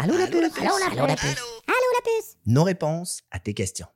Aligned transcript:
Allô 0.00 0.16
la 0.16 0.28
puce 0.28 0.60
Allô 0.60 0.78
la 0.78 0.86
Allô 0.86 1.06
la 1.08 1.16
puce 1.16 1.34
puce 1.34 1.42
Allô 1.66 1.88
la 1.92 2.02
puce 2.04 2.36
Nos 2.46 2.62
réponses 2.62 3.20
à 3.32 3.40
tes 3.40 3.52
questions. 3.52 3.88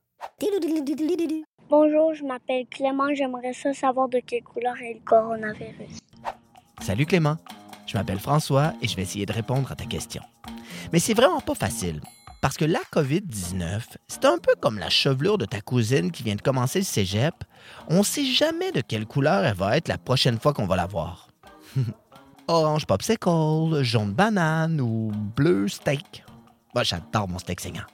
Bonjour, 1.71 2.13
je 2.13 2.25
m'appelle 2.25 2.67
Clément. 2.69 3.15
J'aimerais 3.15 3.53
ça 3.53 3.73
savoir 3.73 4.09
de 4.09 4.19
quelle 4.19 4.43
couleur 4.43 4.75
est 4.83 4.95
le 4.95 5.01
coronavirus. 5.05 6.01
Salut 6.81 7.07
Clément. 7.07 7.37
Je 7.87 7.97
m'appelle 7.97 8.19
François 8.19 8.73
et 8.83 8.89
je 8.89 8.97
vais 8.97 9.03
essayer 9.03 9.27
de 9.27 9.33
répondre 9.33 9.71
à 9.71 9.77
ta 9.77 9.85
question. 9.85 10.25
Mais 10.93 10.99
c'est 10.99 11.15
vraiment 11.15 11.41
pas 11.41 11.55
facile. 11.55 12.01
Parce 12.41 12.57
que 12.57 12.65
la 12.65 12.81
COVID-19, 12.93 13.83
c'est 14.09 14.25
un 14.25 14.39
peu 14.39 14.57
comme 14.61 14.81
la 14.81 14.91
chevelure 14.91 15.39
de 15.39 15.45
ta 15.45 15.61
cousine 15.61 16.11
qui 16.11 16.25
vient 16.25 16.35
de 16.35 16.43
commencer 16.43 16.81
le 16.81 16.85
cégep. 16.85 17.45
On 17.87 18.03
sait 18.03 18.25
jamais 18.25 18.73
de 18.73 18.81
quelle 18.81 19.07
couleur 19.07 19.45
elle 19.45 19.55
va 19.55 19.77
être 19.77 19.87
la 19.87 19.99
prochaine 19.99 20.41
fois 20.41 20.53
qu'on 20.53 20.67
va 20.67 20.75
la 20.75 20.87
voir. 20.87 21.29
Orange 22.49 22.87
popsicle, 22.87 23.83
jaune 23.83 24.13
banane 24.13 24.81
ou 24.81 25.13
bleu 25.37 25.69
steak. 25.69 26.25
Moi, 26.75 26.83
j'adore 26.83 27.29
mon 27.29 27.39
steak 27.39 27.61
saignant. 27.61 27.85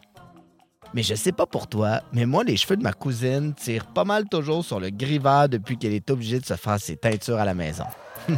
Mais 0.95 1.03
je 1.03 1.15
sais 1.15 1.33
pas 1.33 1.45
pour 1.45 1.67
toi, 1.67 2.01
mais 2.13 2.25
moi, 2.25 2.45
les 2.45 2.57
cheveux 2.57 2.77
de 2.77 2.83
ma 2.83 2.95
cousine 2.95 3.53
tirent 3.55 3.87
pas 3.87 4.05
mal 4.05 4.27
toujours 4.27 4.65
sur 4.65 4.81
le 4.81 4.89
gris 4.89 5.19
vert 5.19 5.49
depuis 5.49 5.77
qu'elle 5.77 5.93
est 5.93 6.11
obligée 6.11 6.41
de 6.41 6.47
se 6.47 6.55
faire 6.55 6.81
ses 6.81 6.97
teintures 6.97 7.39
à 7.39 7.45
la 7.45 7.55
maison. 7.55 7.85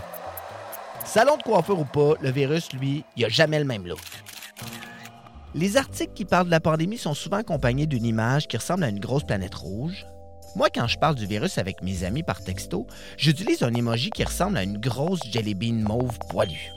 Salon 1.04 1.36
de 1.36 1.42
coiffeur 1.42 1.78
ou 1.78 1.84
pas, 1.84 2.14
le 2.20 2.30
virus, 2.30 2.72
lui, 2.72 3.04
il 3.16 3.24
a 3.24 3.28
jamais 3.28 3.58
le 3.60 3.64
même 3.64 3.86
look. 3.86 4.00
Les 5.54 5.76
articles 5.76 6.12
qui 6.12 6.24
parlent 6.24 6.46
de 6.46 6.50
la 6.50 6.60
pandémie 6.60 6.98
sont 6.98 7.14
souvent 7.14 7.38
accompagnés 7.38 7.86
d'une 7.86 8.04
image 8.04 8.48
qui 8.48 8.56
ressemble 8.56 8.84
à 8.84 8.88
une 8.88 9.00
grosse 9.00 9.24
planète 9.24 9.54
rouge. 9.54 10.06
Moi, 10.56 10.68
quand 10.74 10.88
je 10.88 10.98
parle 10.98 11.14
du 11.14 11.26
virus 11.26 11.58
avec 11.58 11.82
mes 11.82 12.02
amis 12.04 12.22
par 12.24 12.42
texto, 12.42 12.86
j'utilise 13.16 13.62
un 13.62 13.72
emoji 13.72 14.10
qui 14.10 14.24
ressemble 14.24 14.56
à 14.58 14.64
une 14.64 14.78
grosse 14.78 15.20
jelly 15.30 15.54
bean 15.54 15.74
mauve 15.86 16.18
poilue. 16.28 16.72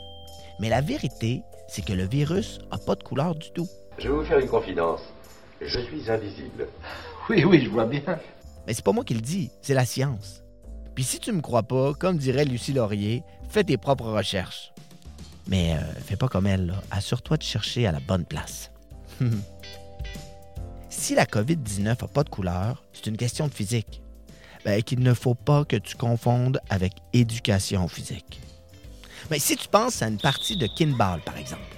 Mais 0.60 0.70
la 0.70 0.82
vérité, 0.82 1.42
c'est 1.68 1.84
que 1.84 1.94
le 1.94 2.06
virus 2.08 2.60
a 2.70 2.78
pas 2.78 2.96
de 2.96 3.04
couleur 3.04 3.34
du 3.34 3.52
tout. 3.52 3.68
Je 3.98 4.08
vais 4.08 4.14
vous 4.14 4.24
faire 4.24 4.40
une 4.40 4.48
confidence. 4.48 5.02
Je 5.62 5.80
suis 5.80 6.10
invisible. 6.10 6.68
Oui, 7.30 7.46
oui, 7.46 7.62
je 7.64 7.70
vois 7.70 7.86
bien. 7.86 8.02
Mais 8.68 8.74
c'est 8.74 8.84
pas 8.84 8.92
moi 8.92 9.06
qui 9.06 9.14
le 9.14 9.22
dis, 9.22 9.50
c'est 9.62 9.74
la 9.74 9.86
science. 9.86 10.44
Puis 10.94 11.06
si 11.06 11.20
tu 11.20 11.32
me 11.32 11.40
crois 11.40 11.64
pas, 11.64 11.94
comme 11.94 12.18
dirait 12.18 12.44
Lucie 12.44 12.74
Laurier, 12.74 13.24
fais 13.48 13.64
tes 13.64 13.78
propres 13.78 14.12
recherches. 14.12 14.74
Mais 15.48 15.74
euh, 15.74 15.94
fais 16.06 16.18
pas 16.18 16.28
comme 16.28 16.48
elle, 16.48 16.66
là. 16.66 16.84
assure-toi 16.92 17.38
de 17.38 17.44
chercher 17.44 17.88
à 17.88 17.94
la 17.94 18.02
bonne 18.02 18.26
place. 18.26 18.72
si 21.04 21.16
la 21.16 21.26
COVID-19 21.26 21.84
n'a 21.84 21.96
pas 21.96 22.24
de 22.24 22.30
couleur, 22.30 22.82
c'est 22.94 23.08
une 23.08 23.18
question 23.18 23.50
de 23.50 23.54
physique. 23.54 24.02
Ben, 24.64 24.82
qu'il 24.82 25.02
ne 25.02 25.14
faut 25.14 25.36
pas 25.36 25.66
que 25.66 25.76
tu 25.76 25.98
confondes 25.98 26.62
avec 26.70 26.94
éducation 27.12 27.90
physique. 27.90 28.40
Mais 29.30 29.38
si 29.38 29.58
tu 29.58 29.68
penses 29.68 30.02
à 30.02 30.08
une 30.08 30.18
partie 30.18 30.56
de 30.56 30.66
kinball, 30.66 31.20
par 31.20 31.38
exemple, 31.38 31.76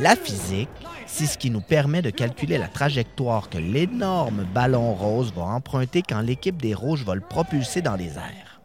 la 0.00 0.16
physique, 0.16 0.68
c'est 1.06 1.26
ce 1.26 1.38
qui 1.38 1.50
nous 1.50 1.60
permet 1.60 2.02
de 2.02 2.10
calculer 2.10 2.58
la 2.58 2.66
trajectoire 2.66 3.50
que 3.50 3.58
l'énorme 3.58 4.44
ballon 4.52 4.94
rose 4.94 5.32
va 5.32 5.42
emprunter 5.42 6.02
quand 6.02 6.20
l'équipe 6.20 6.60
des 6.60 6.74
rouges 6.74 7.04
va 7.04 7.14
le 7.14 7.20
propulser 7.20 7.82
dans 7.82 7.94
les 7.94 8.16
airs. 8.16 8.60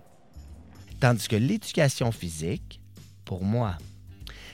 Tandis 1.00 1.28
que 1.28 1.36
l'éducation 1.36 2.12
physique, 2.12 2.82
pour 3.24 3.44
moi, 3.44 3.78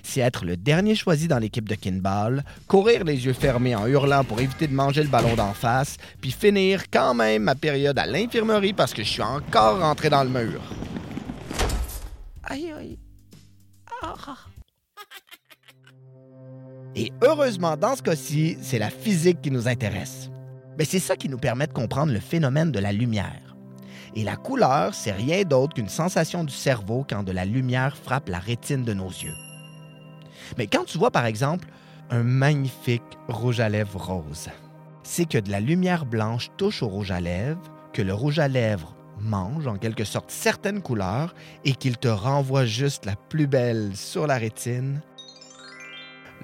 c'est 0.04 0.22
être 0.22 0.46
le 0.46 0.58
dernier 0.58 0.96
choisi 0.96 1.28
dans 1.28 1.40
l'équipe 1.40 1.68
de 1.68 1.76
kinball, 1.76 2.44
courir 2.68 3.04
les 3.04 3.26
yeux 3.26 3.34
fermés 3.34 3.76
en 3.76 3.88
hurlant 3.88 4.24
pour 4.24 4.40
éviter 4.40 4.68
de 4.68 4.74
manger 4.74 5.04
le 5.04 5.10
ballon 5.10 5.36
d'en 5.36 5.54
face, 5.54 5.98
puis 6.22 6.32
finir 6.32 6.84
quand 6.92 7.14
même 7.14 7.44
ma 7.44 7.56
période 7.56 7.98
à 7.98 8.06
l'infirmerie 8.06 8.74
parce 8.74 8.94
que 8.94 9.04
je 9.04 9.10
suis 9.10 9.22
encore 9.22 9.80
rentré 9.80 10.10
dans 10.10 10.24
le 10.24 10.30
mur. 10.30 10.62
Aïe 12.44 12.72
aïe. 12.72 13.00
Ah. 14.04 14.16
Et 16.96 17.12
heureusement, 17.24 17.78
dans 17.78 17.96
ce 17.96 18.02
cas-ci, 18.02 18.58
c'est 18.62 18.80
la 18.80 18.90
physique 18.90 19.42
qui 19.42 19.52
nous 19.52 19.68
intéresse. 19.68 20.30
Mais 20.78 20.86
c'est 20.86 21.00
ça 21.00 21.16
qui 21.16 21.30
nous 21.30 21.38
permet 21.38 21.68
de 21.68 21.74
comprendre 21.74 22.12
le 22.12 22.20
phénomène 22.20 22.72
de 22.72 22.80
la 22.80 22.92
lumière. 22.92 23.56
Et 24.16 24.24
la 24.24 24.36
couleur, 24.36 24.94
c'est 24.94 25.14
rien 25.14 25.44
d'autre 25.44 25.76
qu'une 25.76 25.88
sensation 25.88 26.44
du 26.44 26.54
cerveau 26.54 27.06
quand 27.10 27.24
de 27.24 27.32
la 27.32 27.46
lumière 27.46 27.96
frappe 27.96 28.28
la 28.28 28.40
rétine 28.40 28.84
de 28.84 28.94
nos 28.94 29.08
yeux. 29.08 29.36
Mais 30.58 30.68
quand 30.68 30.86
tu 30.86 30.98
vois, 30.98 31.12
par 31.12 31.26
exemple, 31.26 31.68
un 32.10 32.24
magnifique 32.24 33.18
rouge 33.28 33.60
à 33.60 33.70
lèvres 33.70 34.00
rose, 34.00 34.50
c'est 35.04 35.26
que 35.26 35.38
de 35.38 35.50
la 35.50 35.60
lumière 35.60 36.06
blanche 36.06 36.50
touche 36.58 36.84
au 36.84 36.88
rouge 36.88 37.12
à 37.12 37.20
lèvres, 37.20 37.62
que 37.94 38.02
le 38.02 38.14
rouge 38.14 38.40
à 38.40 38.48
lèvres 38.48 38.96
mange 39.20 39.68
en 39.68 39.78
quelque 39.78 40.04
sorte 40.04 40.32
certaines 40.32 40.82
couleurs 40.82 41.36
et 41.64 41.74
qu'il 41.74 41.98
te 41.98 42.08
renvoie 42.08 42.66
juste 42.66 43.06
la 43.06 43.16
plus 43.16 43.48
belle 43.48 43.96
sur 43.96 44.28
la 44.28 44.38
rétine, 44.38 45.02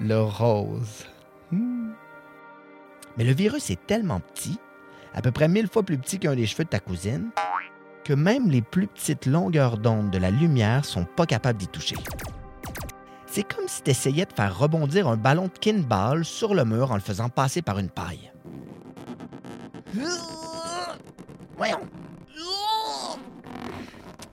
le 0.00 0.20
rose. 0.20 1.06
Hmm. 1.50 1.90
Mais 3.16 3.24
le 3.24 3.32
virus 3.32 3.70
est 3.70 3.86
tellement 3.86 4.20
petit, 4.20 4.58
à 5.12 5.22
peu 5.22 5.32
près 5.32 5.48
mille 5.48 5.68
fois 5.68 5.82
plus 5.82 5.98
petit 5.98 6.18
qu'un 6.18 6.36
des 6.36 6.46
cheveux 6.46 6.64
de 6.64 6.68
ta 6.68 6.80
cousine, 6.80 7.30
que 8.04 8.12
même 8.12 8.48
les 8.50 8.62
plus 8.62 8.86
petites 8.86 9.26
longueurs 9.26 9.76
d'onde 9.76 10.10
de 10.10 10.18
la 10.18 10.30
lumière 10.30 10.84
sont 10.84 11.04
pas 11.04 11.26
capables 11.26 11.58
d'y 11.58 11.68
toucher. 11.68 11.96
C'est 13.30 13.42
comme 13.42 13.68
si 13.68 13.82
tu 13.82 13.90
essayais 13.90 14.24
de 14.24 14.32
faire 14.32 14.58
rebondir 14.58 15.06
un 15.06 15.16
ballon 15.16 15.44
de 15.44 15.58
kinball 15.58 16.24
sur 16.24 16.54
le 16.54 16.64
mur 16.64 16.90
en 16.90 16.94
le 16.94 17.00
faisant 17.00 17.28
passer 17.28 17.62
par 17.62 17.78
une 17.78 17.90
paille. 17.90 18.32
Voyons. 21.56 21.80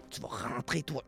Tu 0.09 0.21
vas 0.21 0.27
rentrer, 0.27 0.81
toi. 0.83 1.03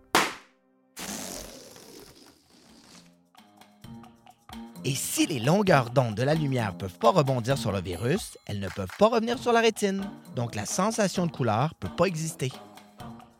Et 4.83 4.95
si 4.95 5.25
les 5.25 5.39
longueurs 5.39 5.89
d'onde 5.89 6.15
de 6.15 6.23
la 6.23 6.33
lumière 6.33 6.73
ne 6.73 6.77
peuvent 6.77 6.97
pas 6.97 7.11
rebondir 7.11 7.57
sur 7.57 7.71
le 7.71 7.81
virus, 7.81 8.37
elles 8.45 8.59
ne 8.59 8.69
peuvent 8.69 8.95
pas 8.97 9.07
revenir 9.07 9.37
sur 9.39 9.51
la 9.51 9.59
rétine. 9.59 10.03
Donc 10.35 10.55
la 10.55 10.65
sensation 10.65 11.25
de 11.25 11.31
couleur 11.31 11.73
ne 11.73 11.87
peut 11.87 11.95
pas 11.95 12.05
exister. 12.05 12.51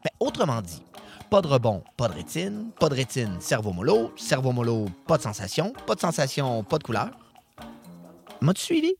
Ben, 0.04 0.12
autrement 0.20 0.62
dit, 0.62 0.84
pas 1.30 1.42
de 1.42 1.48
rebond, 1.48 1.84
pas 1.98 2.08
de 2.08 2.14
rétine, 2.14 2.72
pas 2.80 2.90
de 2.90 2.96
rétine, 2.96 3.40
cerveau 3.40 3.74
mollo, 3.74 4.14
cerveau 4.16 4.52
mollo, 4.52 4.86
pas 5.06 5.18
de 5.18 5.24
sensation, 5.24 5.74
pas 5.86 5.96
de 5.96 6.00
sensation, 6.00 6.64
pas 6.64 6.78
de 6.78 6.84
couleur. 6.84 7.10
M'as-tu 8.42 8.62
suivi? 8.62 8.94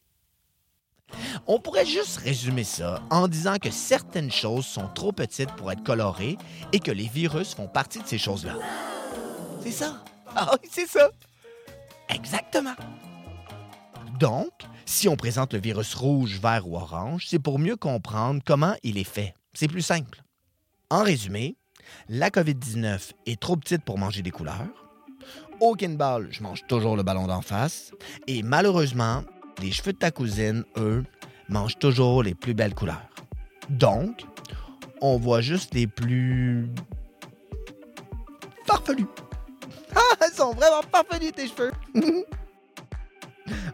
On 1.46 1.60
pourrait 1.60 1.86
juste 1.86 2.18
résumer 2.18 2.66
ça 2.66 3.02
en 3.10 3.28
disant 3.28 3.58
que 3.58 3.72
certaines 3.72 4.32
choses 4.32 4.66
sont 4.66 4.90
trop 4.90 5.14
petites 5.14 5.52
pour 5.54 5.72
être 5.72 5.84
colorées 5.84 6.38
et 6.74 6.80
que 6.80 6.92
les 6.92 7.08
virus 7.08 7.54
font 7.54 7.68
partie 7.68 8.00
de 8.00 8.08
ces 8.08 8.18
choses-là. 8.18 8.56
C'est 9.62 9.72
ça. 9.72 10.04
Ah 10.36 10.52
oui, 10.62 10.70
c'est 10.72 10.88
ça. 10.88 11.10
Exactement. 12.10 12.76
Donc, 14.20 14.52
si 14.86 15.08
on 15.08 15.16
présente 15.16 15.54
le 15.54 15.60
virus 15.60 15.94
rouge, 15.96 16.40
vert 16.40 16.68
ou 16.68 16.76
orange, 16.76 17.28
c'est 17.30 17.40
pour 17.40 17.60
mieux 17.60 17.76
comprendre 17.76 18.42
comment 18.46 18.76
il 18.84 18.98
est 18.98 19.04
fait. 19.04 19.34
C'est 19.54 19.68
plus 19.68 19.82
simple. 19.82 20.24
En 20.90 21.04
résumé, 21.04 21.56
la 22.10 22.30
COVID-19 22.30 23.12
est 23.26 23.40
trop 23.40 23.56
petite 23.56 23.84
pour 23.84 23.98
manger 23.98 24.22
des 24.22 24.32
couleurs. 24.32 24.68
Au 25.60 25.74
kinball, 25.74 26.28
je 26.32 26.44
mange 26.44 26.66
toujours 26.68 26.96
le 26.96 27.04
ballon 27.04 27.28
d'en 27.28 27.42
face. 27.42 27.92
Et 28.28 28.44
malheureusement, 28.44 29.24
les 29.62 29.72
cheveux 29.72 29.94
de 29.94 29.98
ta 29.98 30.12
cousine, 30.12 30.64
eux, 30.78 31.04
mangent 31.50 31.80
toujours 31.80 32.24
les 32.24 32.36
plus 32.36 32.54
belles 32.54 32.76
couleurs. 32.76 33.10
Donc, 33.70 34.24
on 35.02 35.18
voit 35.18 35.42
juste 35.42 35.74
les 35.74 35.88
plus 35.88 36.70
farfelus. 38.66 39.08
Ah, 39.96 40.28
ils 40.30 40.36
sont 40.36 40.54
vraiment 40.54 40.82
farfelus 40.92 41.32
tes 41.32 41.48
cheveux. 41.48 41.72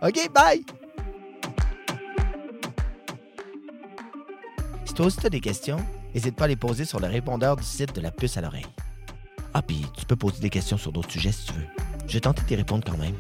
OK, 0.02 0.32
bye. 0.34 0.64
Si 4.86 4.94
toi 4.94 5.08
aussi 5.08 5.30
des 5.30 5.42
questions, 5.42 5.84
n'hésite 6.14 6.36
pas 6.36 6.46
à 6.46 6.48
les 6.48 6.56
poser 6.56 6.86
sur 6.86 7.00
le 7.00 7.08
répondeur 7.08 7.56
du 7.56 7.64
site 7.64 7.96
de 7.96 8.02
la 8.02 8.12
puce 8.12 8.38
à 8.38 8.42
l'oreille. 8.42 8.66
Ah, 9.54 9.62
puis 9.62 9.86
tu 9.98 10.06
peux 10.06 10.16
poser 10.16 10.40
des 10.42 10.50
questions 10.50 10.78
sur 10.78 10.92
d'autres 10.92 11.12
sujets 11.12 11.32
si 11.32 11.46
tu 11.46 11.54
veux. 11.54 11.68
Je 12.08 12.14
vais 12.14 12.20
tenter 12.20 12.42
de 12.42 12.48
t'y 12.48 12.56
répondre 12.56 12.84
quand 12.86 12.98
même. 12.98 13.16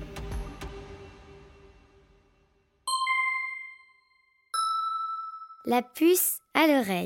La 5.65 5.81
puce 5.81 6.39
à 6.53 6.67
l'oreille. 6.67 7.05